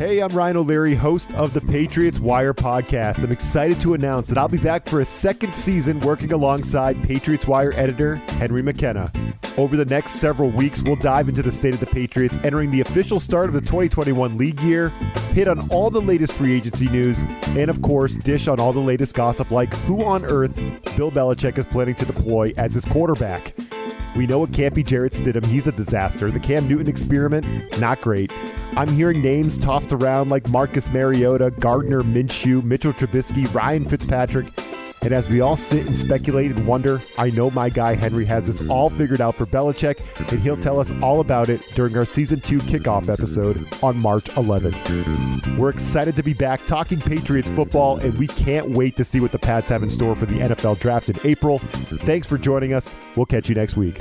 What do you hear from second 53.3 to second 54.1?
you next week.